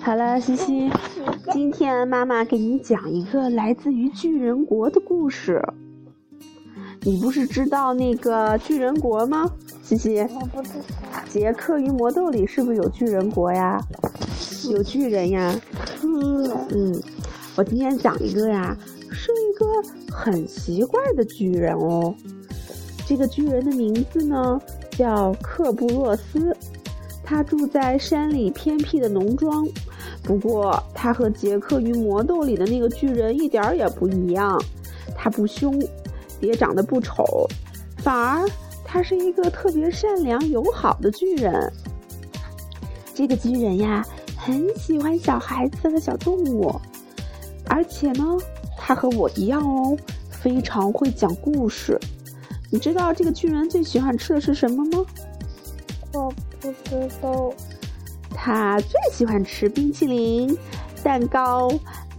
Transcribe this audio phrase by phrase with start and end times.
[0.00, 0.90] 好了，西西，
[1.52, 5.62] 今天妈妈给你讲一个来自于巨人国的故事。
[7.00, 9.50] 你不是知道那个巨人国吗？
[9.82, 11.20] 西西，我不知道。
[11.28, 13.80] 杰克与魔豆里是不是有巨人国呀？
[14.70, 15.58] 有巨人呀。
[16.02, 17.02] 嗯嗯，
[17.56, 18.76] 我今天讲一个呀，
[19.14, 22.14] 是一个很奇怪的巨人哦。
[23.06, 26.54] 这个巨人的名字呢叫克布洛斯，
[27.22, 29.66] 他住在山里偏僻的农庄。
[30.22, 34.58] 不过，他和杰克与魔豆里的那个巨人一点儿也不一样。
[35.14, 35.78] 他不凶，
[36.40, 37.46] 也长得不丑，
[37.98, 38.48] 反而
[38.84, 41.72] 他是一个特别善良友好的巨人。
[43.14, 44.02] 这个巨人呀，
[44.36, 46.74] 很喜欢小孩子和小动物，
[47.66, 48.24] 而且呢，
[48.86, 49.96] 他和我一样哦，
[50.28, 51.98] 非常会讲故事。
[52.70, 55.06] 你知道这个巨人最喜欢吃的是什么吗？
[56.12, 57.50] 我不知道。
[58.34, 60.54] 他最喜欢吃冰淇淋、
[61.02, 61.70] 蛋糕、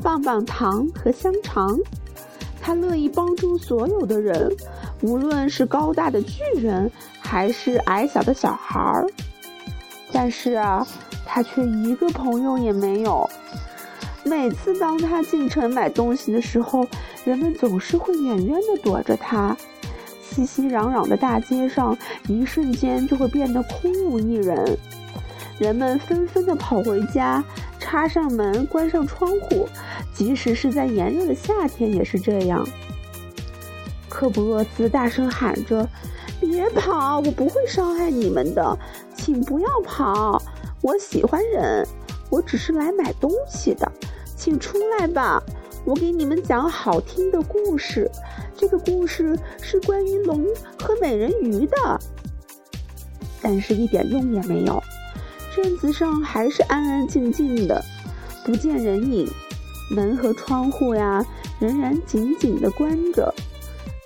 [0.02, 1.78] 棒棒糖和香肠。
[2.60, 4.52] 他乐意帮助所有的人，
[5.02, 9.06] 无论是高大的巨人还是矮小的小孩儿。
[10.12, 10.88] 但是啊，
[11.28, 13.30] 他却一个朋友也没有。
[14.26, 16.86] 每次当他进城买东西的时候，
[17.24, 19.56] 人们总是会远远地躲着他。
[20.20, 21.96] 熙熙攘攘的大街上，
[22.28, 24.78] 一瞬间就会变得空无一人。
[25.60, 27.44] 人们纷纷地跑回家，
[27.80, 29.70] 插上门，关上窗户，
[30.12, 32.68] 即使是在炎热的夏天也是这样。
[34.10, 35.88] 克布洛斯大声喊着
[36.42, 37.20] ：“别跑！
[37.20, 38.78] 我不会伤害你们的，
[39.16, 40.42] 请不要跑！
[40.82, 41.88] 我喜欢人，
[42.30, 43.90] 我只是来买东西的，
[44.36, 45.42] 请出来吧！
[45.86, 48.10] 我给你们讲好听的故事。
[48.58, 50.46] 这个故事是关于龙
[50.80, 52.00] 和美人鱼的，
[53.42, 54.82] 但是一点用也没有。”
[55.56, 57.82] 镇子上还是安安静静的，
[58.46, 59.26] 不见人影，
[59.90, 61.26] 门和窗户呀
[61.60, 63.34] 仍然紧紧的关着。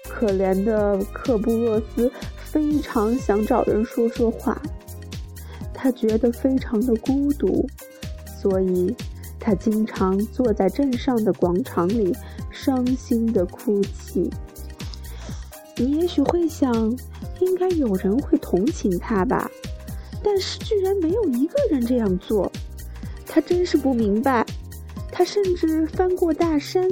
[0.07, 4.61] 可怜的克布洛斯非常想找人说说话，
[5.73, 7.65] 他觉得非常的孤独，
[8.39, 8.93] 所以
[9.39, 12.15] 他经常坐在镇上的广场里，
[12.51, 14.29] 伤心地哭泣。
[15.77, 16.73] 你也许会想，
[17.39, 19.49] 应该有人会同情他吧？
[20.21, 22.51] 但是居然没有一个人这样做，
[23.25, 24.45] 他真是不明白。
[25.11, 26.89] 他甚至翻过大山，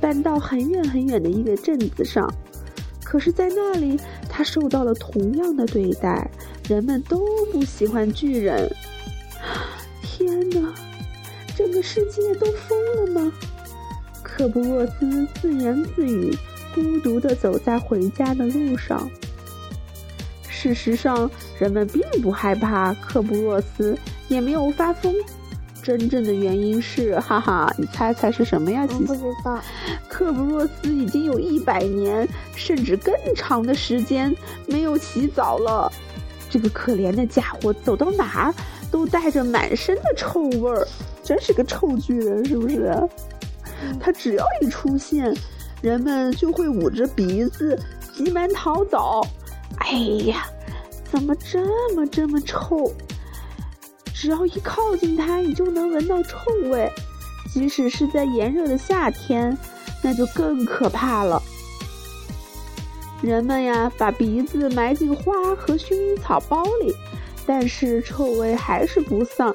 [0.00, 2.30] 搬到很远很远的一个镇子上，
[3.04, 6.30] 可是，在那里他受到了同样的对待，
[6.68, 8.70] 人们都不喜欢巨人。
[10.02, 10.74] 天哪，
[11.58, 13.32] 整个世界都疯了吗？
[14.22, 16.32] 克布洛斯自言自语，
[16.72, 19.10] 孤独地走在回家的路上。
[20.48, 23.98] 事实上，人们并不害怕克布洛斯，
[24.28, 25.12] 也没有发疯。
[25.82, 28.86] 真正的原因是，哈哈，你猜猜是什么呀？
[28.88, 29.60] 我不知道。
[30.08, 34.32] 克布洛斯已经有一百年，甚至更长的时间
[34.68, 35.90] 没有洗澡了。
[36.48, 38.54] 这个可怜的家伙走到哪儿
[38.90, 40.86] 都带着满身的臭味儿，
[41.22, 42.92] 真是个臭巨人，是不是？
[44.00, 45.34] 他只要一出现，
[45.82, 47.78] 人们就会捂着鼻子，
[48.14, 49.20] 急忙逃走。
[49.78, 49.92] 哎
[50.26, 50.46] 呀，
[51.10, 51.60] 怎么这
[51.94, 52.92] 么这么臭？
[54.12, 56.38] 只要一靠近它，你就能闻到臭
[56.70, 56.90] 味。
[57.52, 59.56] 即使是在炎热的夏天，
[60.02, 61.40] 那就更可怕了。
[63.22, 66.92] 人们呀，把鼻子埋进花和薰衣草包里，
[67.48, 69.50] 但是臭味还是不散。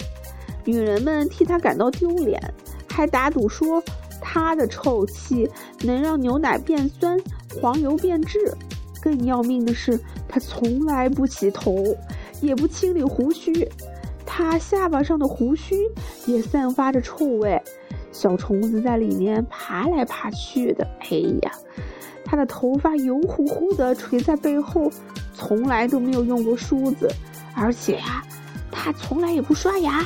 [0.66, 2.42] 女人们替他感到丢脸，
[2.90, 3.84] 还打赌说
[4.20, 5.48] 他的臭气
[5.84, 7.20] 能让牛奶变酸，
[7.62, 8.52] 黄油变质。
[9.00, 11.96] 更要命的是，他从来不洗头，
[12.42, 13.70] 也不清理胡须，
[14.26, 15.76] 他下巴上的胡须
[16.26, 17.62] 也散发着臭味，
[18.12, 20.88] 小虫子在里面爬来爬去的。
[21.02, 21.52] 哎呀，
[22.26, 24.90] 他的头发油乎乎的垂在背后，
[25.36, 27.08] 从来都没有用过梳子，
[27.56, 28.24] 而且呀，
[28.72, 30.06] 他从来也不刷牙，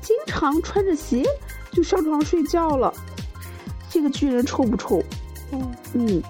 [0.00, 1.24] 经常穿着鞋
[1.70, 2.92] 就上床睡觉了。
[3.90, 5.02] 这个巨人臭不臭？
[5.52, 6.22] 嗯嗯，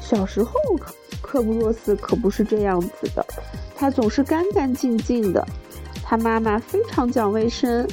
[0.00, 0.94] 小时候可。
[1.26, 3.26] 克布洛斯可不是这样子的，
[3.74, 5.44] 他总是干干净净的。
[6.00, 7.88] 他妈妈非常讲卫生。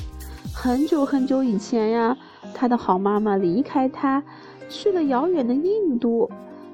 [0.54, 2.16] 很久很久以前呀，
[2.54, 4.22] 他的好妈妈离开他，
[4.70, 6.30] 去了遥远的印度，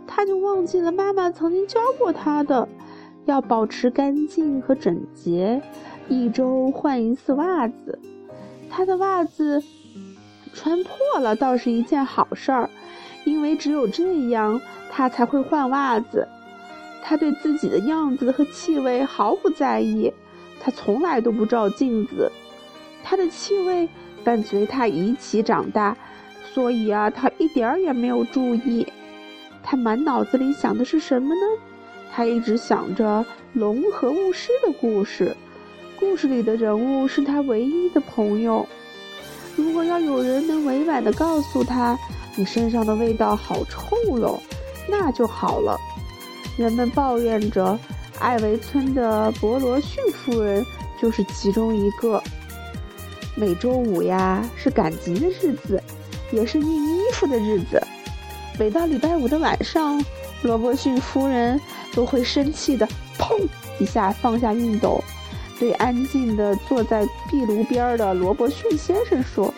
[0.06, 2.68] 他就忘记了妈妈曾经教过他的，
[3.28, 5.62] 要保持干净和整洁，
[6.08, 8.00] 一周换一次袜子。
[8.70, 9.62] 他的袜子
[10.54, 12.70] 穿破了倒是一件好事儿，
[13.26, 14.60] 因为只有这样，
[14.90, 16.28] 他才会换袜子。
[17.04, 20.12] 他对自己的样子和气味毫不在意，
[20.60, 22.32] 他从来都不照镜子。
[23.04, 23.88] 他的气味
[24.24, 25.96] 伴随他一起长大，
[26.54, 28.88] 所以啊，他一点儿也没有注意。
[29.62, 31.42] 他满脑子里想的是什么呢？
[32.18, 33.24] 他一直想着
[33.54, 35.38] 龙和巫师的故事，
[36.00, 38.68] 故事里的人物是他唯一的朋友。
[39.56, 41.96] 如果要有人能委婉地告诉他，
[42.36, 44.42] 你身上的味道好臭哟，
[44.90, 45.80] 那就好了。
[46.58, 47.78] 人们抱怨着，
[48.18, 50.66] 艾维村的博罗逊夫人
[51.00, 52.20] 就是其中一个。
[53.36, 55.80] 每周五呀，是赶集的日子，
[56.32, 57.80] 也是熨衣服的日子。
[58.58, 60.04] 每到礼拜五的晚上，
[60.42, 61.60] 罗伯逊夫人
[61.94, 62.88] 都会生气的
[63.18, 63.48] 砰
[63.80, 65.04] 一下放下熨斗，
[65.60, 69.54] 对安静的坐在壁炉边的罗伯逊先生说：“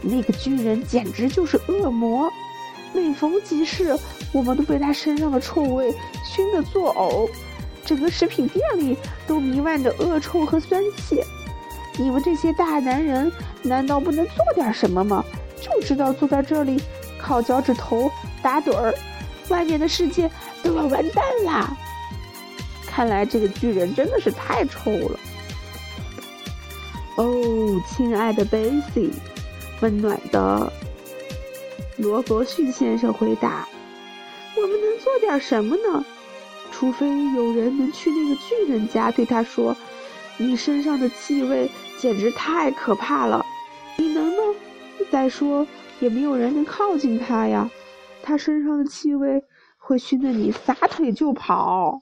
[0.00, 2.30] 那个巨人简直就是恶魔，
[2.92, 3.98] 每逢集市，
[4.32, 5.92] 我们都被他身上的臭味
[6.24, 7.28] 熏得作呕，
[7.84, 11.20] 整个食品店里都弥漫着恶臭和酸气。
[11.98, 13.30] 你们这些大男人
[13.62, 15.24] 难道不能做点什么吗？
[15.60, 16.80] 就知道坐在这里。”
[17.18, 18.08] 靠脚趾头
[18.40, 18.94] 打盹儿，
[19.48, 20.30] 外面的世界
[20.62, 21.76] 都要完蛋啦！
[22.86, 25.20] 看来这个巨人真的是太臭了。
[27.16, 29.10] 哦，亲爱的贝西，
[29.80, 30.72] 温暖的
[31.96, 33.66] 罗伯逊先生回答
[34.56, 36.04] ：“我们能做点什么呢？
[36.72, 39.76] 除非有人能去那个巨人家，对他说
[40.38, 43.44] ：‘你身上的气味简直太可怕了。’
[43.96, 44.54] 你能吗？
[45.10, 45.66] 再说。”
[45.98, 47.70] 也没有人能靠近他呀，
[48.26, 49.44] 他身上的气味
[49.78, 52.00] 会熏得你撒腿就跑。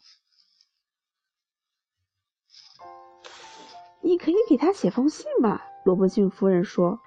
[4.00, 6.98] 你可以给他写封信嘛，罗伯逊夫人说。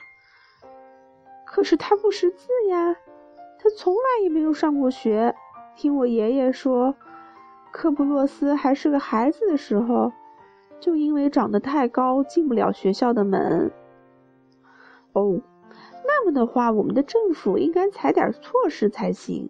[1.48, 2.94] 可是他不识字呀，
[3.58, 5.34] 他从来也没有上过学。
[5.75, 6.94] 听我爷爷说，
[7.72, 10.12] 科布洛斯还是个孩子的时候，
[10.80, 13.72] 就因为长得太高，进不了学校的门。
[15.13, 15.42] 哦。
[16.31, 19.50] 的话，我们的政府应该采点措施才行。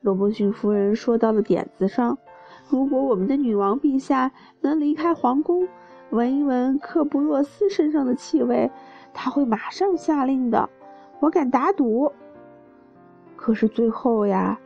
[0.00, 2.18] 罗伯逊夫人说到了点子上。
[2.68, 4.30] 如果我们的女王陛下
[4.60, 5.66] 能离开皇宫，
[6.10, 8.70] 闻一闻克布洛斯身上的气味，
[9.14, 10.68] 他会马上下令的。
[11.20, 12.12] 我敢打赌。
[13.36, 14.60] 可是最后呀，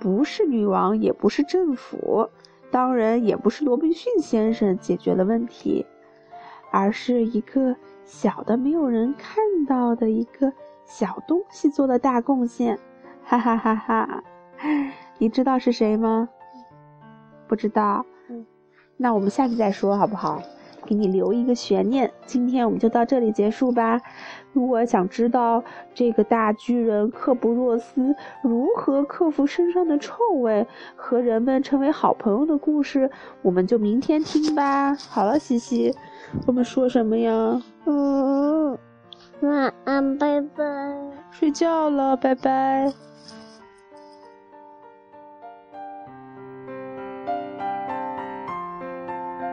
[0.00, 2.28] 不是女王，也不是政府，
[2.70, 5.86] 当然也不是罗宾逊先生解决了问题，
[6.72, 10.52] 而是一个小的、没有人看到的一个。
[10.86, 12.78] 小东西做的大贡献，
[13.24, 14.22] 哈哈哈哈！
[15.18, 16.28] 你知道是谁吗？
[17.48, 18.06] 不知道。
[18.30, 18.46] 嗯，
[18.96, 20.40] 那我们下次再说好不好？
[20.86, 22.08] 给你留一个悬念。
[22.26, 24.00] 今天我们就到这里结束吧。
[24.52, 25.62] 如果想知道
[25.92, 33.10] 这个大巨人克布洛斯如何克服身上的臭味，和人们成为好朋友的故事，
[33.42, 34.94] 我们就明天听吧。
[34.94, 35.92] 好了，西西，
[36.46, 37.60] 我们说什么呀？
[37.86, 38.78] 嗯。
[39.40, 40.64] 晚安，拜拜。
[41.30, 42.92] 睡觉了，拜拜。